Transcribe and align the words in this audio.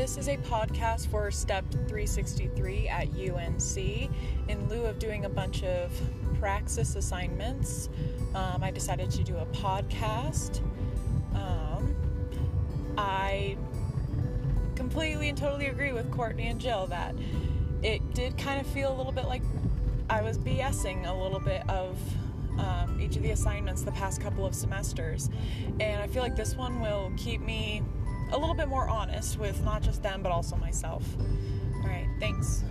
This 0.00 0.16
is 0.16 0.28
a 0.28 0.38
podcast 0.38 1.08
for 1.08 1.30
Step 1.30 1.62
363 1.70 2.88
at 2.88 3.08
UNC. 3.08 3.76
In 4.48 4.68
lieu 4.70 4.86
of 4.86 4.98
doing 4.98 5.26
a 5.26 5.28
bunch 5.28 5.62
of 5.62 5.92
praxis 6.40 6.96
assignments, 6.96 7.90
um, 8.34 8.64
I 8.64 8.70
decided 8.70 9.10
to 9.10 9.22
do 9.22 9.36
a 9.36 9.44
podcast. 9.44 10.62
Um, 11.34 11.94
I 12.96 13.58
completely 14.74 15.28
and 15.28 15.36
totally 15.36 15.66
agree 15.66 15.92
with 15.92 16.10
Courtney 16.10 16.46
and 16.46 16.58
Jill 16.58 16.86
that 16.86 17.14
it 17.82 18.14
did 18.14 18.38
kind 18.38 18.58
of 18.58 18.66
feel 18.68 18.90
a 18.90 18.96
little 18.96 19.12
bit 19.12 19.26
like 19.26 19.42
I 20.08 20.22
was 20.22 20.38
BSing 20.38 21.06
a 21.06 21.12
little 21.12 21.40
bit 21.40 21.68
of 21.68 21.98
um, 22.58 22.98
each 23.02 23.16
of 23.16 23.22
the 23.22 23.32
assignments 23.32 23.82
the 23.82 23.92
past 23.92 24.22
couple 24.22 24.46
of 24.46 24.54
semesters. 24.54 25.28
And 25.78 26.00
I 26.00 26.06
feel 26.06 26.22
like 26.22 26.36
this 26.36 26.56
one 26.56 26.80
will 26.80 27.12
keep 27.18 27.42
me 27.42 27.82
a 28.32 28.38
little 28.38 28.54
bit 28.54 28.68
more 28.68 28.88
honest 28.88 29.38
with 29.38 29.62
not 29.64 29.82
just 29.82 30.02
them, 30.02 30.22
but 30.22 30.32
also 30.32 30.56
myself. 30.56 31.04
All 31.82 31.88
right, 31.88 32.08
thanks. 32.18 32.62